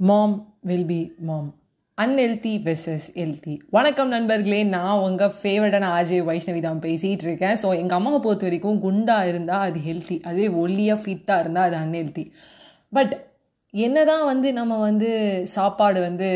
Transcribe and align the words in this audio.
Mom 0.00 0.34
will 0.60 0.86
be 0.86 0.98
mom 1.18 1.46
unhealthy 1.98 2.50
versus 2.64 3.06
healthy 3.14 3.54
வணக்கம் 3.70 4.08
நண்பர்களே 4.08 4.58
நான் 4.64 4.98
உங்கள் 4.98 5.32
ஃபேவரட்டான 5.42 5.88
ஆஜய் 5.88 6.20
வைஷ்ணவி 6.20 6.60
தான் 6.60 6.82
பேசிகிட்டு 6.82 7.24
இருக்கேன். 7.24 7.56
ஸோ 7.62 7.68
எங்கள் 7.78 7.96
அம்மாவை 7.96 8.18
பொறுத்த 8.20 8.46
வரைக்கும் 8.46 8.80
குண்டாக 8.80 9.28
இருந்தால் 9.28 9.64
அது 9.68 9.78
ஹெல்த்தி 9.78 10.16
அதுவே 10.22 10.48
ஒல்லியாக 10.54 11.02
ஃபிட்டாக 11.02 11.40
இருந்தால் 11.40 11.64
அது 11.64 11.76
அன்ஹெல்த்தி 11.76 12.24
பட் 12.92 13.14
என்ன 13.74 14.04
தான் 14.04 14.24
வந்து 14.24 14.52
நம்ம 14.52 14.78
வந்து 14.78 15.10
சாப்பாடு 15.46 16.00
வந்து 16.00 16.28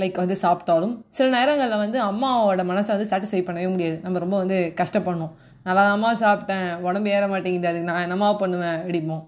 லைக் 0.00 0.20
வந்து 0.22 0.36
சாப்பிட்டாலும் 0.42 0.94
சில 1.16 1.26
நேரங்களில் 1.36 1.82
வந்து 1.82 1.98
அம்மாவோட 2.10 2.62
மனசை 2.70 2.90
வந்து 2.94 3.08
சாட்டிஸ்ஃபை 3.10 3.42
பண்ணவே 3.48 3.68
முடியாது. 3.74 3.96
நம்ம 4.04 4.22
ரொம்ப 4.24 4.36
வந்து 4.42 4.58
கஷ்டப்படணும். 4.80 5.32
நல்லாதாம்மா 5.66 6.10
சாப்பிட்டேன் 6.22 6.66
உடம்பு 6.86 7.10
ஏற 7.16 7.24
மாட்டேங்குது 7.32 7.68
அதுக்கு 7.70 7.90
நான் 7.90 8.04
என்னம்மா 8.06 8.28
பண்ணுவேன் 8.42 8.80
அடிப்போம் 8.88 9.22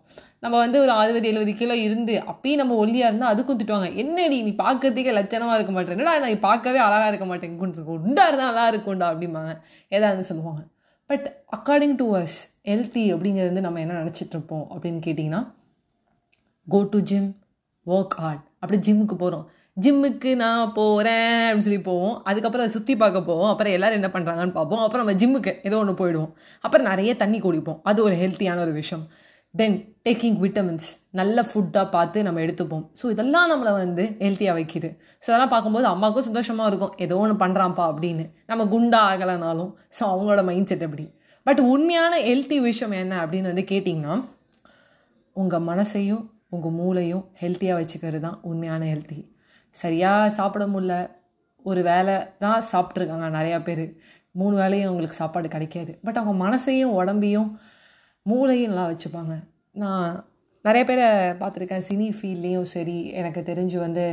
நம்ம 0.44 0.56
வந்து 0.62 0.78
ஒரு 0.84 0.92
அறுபது 1.00 1.28
எழுபது 1.30 1.52
கிலோ 1.60 1.74
இருந்து 1.84 2.14
அப்பயும் 2.30 2.60
நம்ம 2.60 2.74
ஒல்லியாக 2.82 3.10
இருந்தால் 3.10 3.32
அதுக்கும் 3.34 3.58
திட்டுவாங்க. 3.60 3.88
என்னடி 4.02 4.36
நீ 4.46 4.52
பார்க்கறதுக்கே 4.64 5.12
லட்சணமாக 5.18 5.56
இருக்க 5.58 5.72
மாட்டேன் 5.76 5.94
என்னடா 5.96 6.18
நான் 6.24 6.44
பார்க்கவே 6.48 6.80
அழகாக 6.86 7.10
இருக்க 7.12 7.26
மாட்டேன். 7.30 7.54
குண்டா 7.60 8.24
இருந்தால் 8.30 8.50
நல்லா 8.50 8.66
இருக்கும்டா 8.72 9.08
அப்படிம்பாங்க. 9.12 9.52
ஏதாவது 9.96 10.28
சொல்லுவாங்க. 10.30 10.62
But 11.10 11.26
according 11.56 11.96
to 12.02 12.06
us 12.20 12.38
healthy 12.70 13.04
அப்படிங்கிறது 13.14 13.50
வந்து 13.50 13.64
நம்ம 13.66 13.80
என்ன 13.84 13.98
நினச்சிட்ருப்போம் 14.02 14.64
அப்படின்னு 14.74 15.00
கேட்டிங்கன்னா 15.06 15.42
go 16.66 16.80
to 16.94 17.00
gym 17.10 17.28
work 17.86 18.16
hard 18.22 18.44
அப்படி 18.62 18.78
ஜிம்முக்கு 18.86 19.16
போகிறோம் 19.24 19.44
ஜிம்முக்கு 19.84 20.30
நான் 20.42 20.72
போகிறேன் 20.76 21.40
அப்படின்னு 21.46 21.66
சொல்லி 21.66 21.80
போவோம். 21.88 22.14
அதுக்கப்புறம் 22.28 22.64
அதை 22.64 22.72
சுற்றி 22.76 22.94
பார்க்க 23.02 23.28
போவோம். 23.30 23.50
அப்புறம் 23.52 23.74
எல்லோரும் 23.76 23.98
என்ன 24.00 24.08
பண்ணுறாங்கன்னு 24.14 24.54
பார்ப்போம். 24.58 24.82
அப்புறம் 24.84 25.02
நம்ம 25.04 25.18
ஜிம்முக்கு 25.22 25.52
ஏதோ 25.68 25.78
ஒன்று 25.82 25.94
போயிடுவோம். 26.00 26.30
அப்புறம் 26.64 26.86
நிறைய 26.90 27.10
தண்ணி 27.22 27.38
குடிப்போம். 27.46 27.80
அது 27.90 27.98
ஒரு 28.06 28.14
ஹெல்த்தியான 28.22 28.62
ஒரு 28.66 28.72
விஷயம். 28.80 29.04
தென் 29.54 29.76
டேக்கிங் 30.06 30.38
விட்டமின்ஸ் 30.44 30.88
நல்ல 31.20 31.44
ஃபுட்டாக 31.50 31.86
பார்த்து 31.90 32.24
நம்ம 32.28 32.40
எடுத்துப்போம். 32.46 32.84
ஸோ 33.00 33.04
இதெல்லாம் 33.14 33.50
நம்மளை 33.52 33.72
வந்து 33.82 34.04
ஹெல்த்தியாக 34.24 34.56
வைக்கிது. 34.58 34.88
ஸோ 35.22 35.28
அதெல்லாம் 35.30 35.52
பார்க்கும்போது 35.54 35.86
அம்மாவுக்கும் 35.92 36.28
சந்தோஷமாக 36.30 36.70
இருக்கும். 36.72 36.94
ஏதோ 37.06 37.18
ஒன்று 37.24 37.36
பண்ணுறான்ப்பா 37.44 37.84
அப்படின்னு. 37.92 38.26
நம்ம 38.46 38.64
குண்டா 38.74 39.02
ஆகலைனாலும். 39.12 39.70
ஸோ 39.98 40.02
அவங்களோட 40.12 40.42
மைண்ட் 40.50 40.70
செட் 40.72 40.86
எப்படி? 40.88 41.06
பட் 41.46 41.60
உண்மையான 41.74 42.14
ஹெல்த்தி 42.28 42.56
விஷயம் 42.68 42.98
என்ன 43.02 43.14
அப்படின்னு 43.24 43.52
வந்து 43.52 43.66
கேட்டிங்கன்னா 43.72 44.14
உங்கள் 45.36 45.66
மனசையும் 45.70 46.24
உங்கள் 46.54 46.76
மூளையும் 46.80 47.24
ஹெல்த்தியாக 47.44 47.80
வச்சுக்கிறது 47.80 48.20
தான் 48.20 48.38
உண்மையான 48.50 48.84
ஹெல்த்தி 48.92 49.18
சரியாக 49.82 50.30
சாப்பிட 50.38 50.64
முடில 50.74 50.94
ஒரு 51.64 51.80
வேலை 51.90 52.14
தான் 52.44 52.66
சாப்பிட்ருக்காங்க 52.72 53.28
நிறையா 53.38 53.58
பேர். 53.68 53.84
மூணு 54.40 54.54
வேலையும் 54.60 54.88
அவங்களுக்கு 54.88 55.20
சாப்பாடு 55.22 55.48
கிடைக்காது. 55.54 55.92
பட் 56.06 56.18
அவங்க 56.20 56.34
மனசையும் 56.46 56.96
உடம்பையும் 57.00 57.50
மூளையும் 58.26 58.70
நல்லா 58.72 58.86
வச்சுப்பாங்க. 58.90 59.34
நான் 59.82 60.10
நிறைய 60.64 60.84
பேரை 60.88 61.06
பார்த்துருக்கேன். 61.40 61.86
சினி 61.88 62.08
ஃபீல்ட்லேயும் 62.18 62.68
சரி 62.74 62.98
எனக்கு 63.20 63.40
தெரிஞ்சு 63.50 63.78
வந்து 63.86 64.04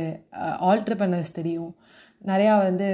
ஆல்ட்ரப்பனர்ஸ் 0.70 1.36
தெரியும். 1.38 1.72
நிறையா 2.30 2.52
வந்து 2.66 2.86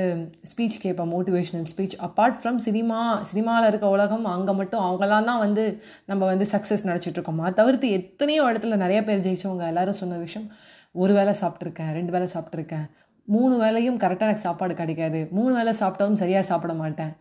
ஸ்பீச் 0.51 0.77
கேட்பேன் 0.85 1.11
motivational 1.13 1.67
speech 1.73 1.95
apart 2.07 2.39
from 2.39 2.59
cinema 2.65 2.99
சினிமாவில் 3.31 3.69
இருக்க 3.71 3.87
உலகம் 3.97 4.25
அங்கே 4.35 4.53
மட்டும் 4.61 4.83
அவங்களாம் 4.87 5.29
தான் 5.31 5.43
வந்து 5.45 5.65
நம்ம 6.11 6.23
வந்து 6.31 6.47
சக்ஸஸ் 6.55 6.87
நினச்சிட்ருக்கோமா 6.89 7.49
தவிர்த்து 7.61 7.89
எத்தனையோ 7.99 8.45
இடத்துல 8.51 8.79
நிறைய 8.85 9.01
பேர் 9.09 9.25
ஜெயிச்சவங்க 9.27 9.67
எல்லோரும் 9.73 10.01
சொன்ன 10.03 10.19
விஷயம் 10.25 10.49
ஒரு 10.95 11.13
வேளை 11.15 11.33
சாப்பிட்ருக்கேன் 11.41 11.93
ரெண்டு 11.99 12.13
வேளை 12.13 12.29
சாப்பிட்ருக்கேன் 12.35 12.87
மூணு 13.29 13.55
வேலையும் 13.57 13.99
கரெக்டாக 13.99 14.29
எனக்கு 14.29 14.47
சாப்பாடு 14.47 14.75
கிடைக்காது. 14.75 15.29
மூணு 15.31 15.53
வேளை 15.55 15.73
சாப்பிட்டாலும் 15.81 16.21
சரியாக 16.23 16.47
சாப்பிட 16.47 16.73
மாட்டேன். 16.75 17.13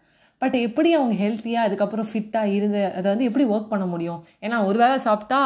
பட் 0.42 0.56
எப்படி 0.68 0.90
அவங்க 0.94 1.16
ஹெல்த்தியாக 1.24 1.68
அதுக்கப்புறம் 1.68 2.08
ஃபிட்டாக 2.12 2.54
இருந்து 2.58 2.82
அதை 2.98 3.08
வந்து 3.12 3.28
எப்படி 3.30 3.46
ஒர்க் 3.46 3.72
பண்ண 3.72 3.86
முடியும்? 3.86 4.20
ஏன்னா 4.42 4.58
ஒரு 4.66 4.78
வேளை 4.78 4.98
சாப்பிட்டா 4.98 5.40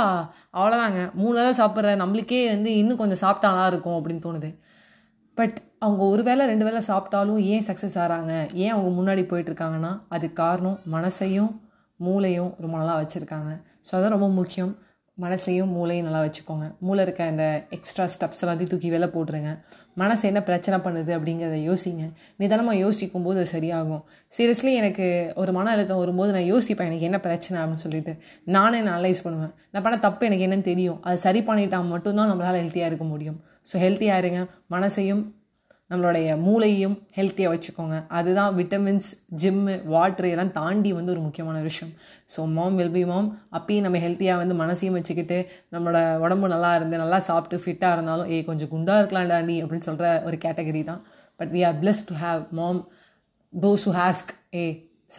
அவ்வளோதாங்க 0.58 1.14
மூணு 1.14 1.36
வேளை 1.40 1.54
சாப்பிட்ற 1.60 1.94
நம்மளுக்கே 2.04 2.42
வந்து 2.50 2.72
இன்னும் 2.82 3.02
கொஞ்சம் 3.02 3.22
சாப்பிட்டாலாம் 3.24 3.70
இருக்கும் 3.72 3.98
அப்படின்னு 4.00 4.26
தோணுது. 4.28 4.52
பட் 5.38 5.58
அவங்க 5.80 6.04
ஒரு 6.04 6.24
வேளை 6.24 6.44
ரெண்டு 6.46 6.66
வேளை 6.66 6.82
சாப்பிட்டாலும் 6.88 7.40
ஏன் 7.54 7.66
சக்ஸஸ் 7.68 7.98
ஆகிறாங்க 8.04 8.34
ஏன் 8.54 8.74
அவங்க 8.76 8.90
முன்னாடி 9.00 9.24
போயிட்டுருக்காங்கன்னா 9.32 9.92
அதுக்கு 10.10 10.38
காரணம் 10.44 10.80
மனசையும் 10.92 11.52
மூளையும் 12.00 12.52
ரொம்ப 12.64 12.76
நல்லா 12.78 12.96
வச்சுருக்காங்க. 13.02 13.52
ஸோ 13.88 13.92
அதான் 13.98 14.16
ரொம்ப 14.18 14.30
முக்கியம். 14.30 14.74
மனசையும் 15.18 15.74
மூளையும் 15.76 16.06
நல்லா 16.06 16.22
வச்சுக்கோங்க. 16.26 16.68
மூளை 16.86 17.02
இருக்க 17.06 17.22
அந்த 17.32 17.46
எக்ஸ்ட்ரா 17.76 18.06
ஸ்டெப்ஸ் 18.14 18.42
எல்லாத்தையும் 18.44 18.72
தூக்கி 18.72 18.90
வெளில 18.94 19.08
போட்டுருங்க. 19.16 19.52
மனசு 20.02 20.24
என்ன 20.30 20.42
பிரச்சனை 20.44 20.78
பண்ணுது 20.86 21.12
அப்படிங்கிறத 21.18 21.58
யோசிங்க. 21.70 22.06
நிதானமாக 22.42 22.78
யோசிக்கும் 22.78 23.26
போது 23.28 23.38
அது 23.42 23.52
சரியாகும். 23.54 24.02
சீரியஸ்லி 24.38 24.74
எனக்கு 24.82 25.08
ஒரு 25.36 25.52
மன 25.58 25.72
அழுத்தம் 25.76 26.02
வரும்போது 26.04 26.32
நான் 26.38 26.50
யோசிப்பேன் 26.54 26.90
எனக்கு 26.92 27.08
என்ன 27.10 27.20
பிரச்சனை 27.28 27.58
அப்படின்னு 27.62 27.86
சொல்லிட்டு. 27.86 28.16
நானே 28.58 28.80
நான் 28.82 28.96
அனலைஸ் 28.98 29.24
பண்ணுவேன். 29.28 29.54
நான் 29.72 29.86
பண்ண 29.88 30.00
தப்பு 30.08 30.26
எனக்கு 30.30 30.48
என்னன்னு 30.48 30.70
தெரியும். 30.72 31.00
அது 31.04 31.20
சரி 31.28 31.42
பண்ணிட்டால் 31.52 31.92
மட்டும்தான் 31.94 32.32
நம்மளால் 32.34 32.62
ஹெல்த்தியாக 32.64 32.92
இருக்க 32.94 33.08
முடியும். 33.14 33.40
ஸோ 33.72 33.78
ஹெல்த்தியாக 33.86 34.24
இருங்க. 34.24 34.42
மனசையும் 34.76 35.24
நம்மளுடைய 35.92 36.28
மூளையும் 36.46 36.96
ஹெல்த்தியாக 37.18 37.54
வச்சுக்கோங்க. 37.54 37.96
அதுதான் 38.18 38.52
விட்டமின்ஸ் 38.60 39.10
ஜிம்மு 39.42 39.74
வாட்ரு 39.94 40.30
இதெல்லாம் 40.30 40.54
தாண்டி 40.60 40.92
வந்து 40.98 41.14
ஒரு 41.16 41.22
முக்கியமான 41.26 41.58
விஷயம். 41.68 41.92
So 42.34 42.40
mom 42.56 42.78
will 42.80 42.94
be 42.96 43.04
mom 43.12 43.28
அப்பயும் 43.58 43.86
நம்ம 43.88 44.02
ஹெல்த்தியாக 44.06 44.42
வந்து 44.44 44.56
மனசையும் 44.64 44.98
வச்சுக்கிட்டு 45.00 45.38
நம்மளோட 45.76 46.02
உடம்பு 46.26 46.54
நல்லா 46.56 46.72
இருந்து 46.80 47.02
நல்லா 47.04 47.20
சாப்பிட்டு 47.30 47.62
ஃபிட்டாக 47.64 47.96
இருந்தாலும் 47.98 48.32
ஏ 48.36 48.40
கொஞ்சம் 48.50 48.72
குண்டாக 48.74 49.02
இருக்கலாம்டா 49.04 49.40
நீ 49.50 49.58
அப்படின்னு 49.64 49.90
சொல்கிற 49.90 50.10
ஒரு 50.30 50.40
கேட்டகரி 50.46 50.84
தான். 50.92 51.02
But 51.40 51.54
we 51.56 51.64
are 51.70 51.80
blessed 51.84 52.04
to 52.12 52.16
have 52.26 52.44
mom 52.62 52.82
those 53.54 53.86
who 53.90 53.96
ask 54.04 54.34
ஏ 54.62 54.66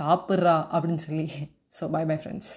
சாப்பிட்றா? 0.01 0.57
அப்படின்னு 0.75 1.03
சொல்லி. 1.09 1.29
So 1.79 1.85
by 1.97 2.05
bye 2.11 2.19
friends 2.23 2.53